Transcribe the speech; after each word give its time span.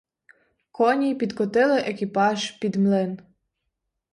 Коні 0.71 1.15
підкотили 1.15 1.79
екіпаж 1.79 2.51
під 2.51 2.75
млин. 2.75 3.19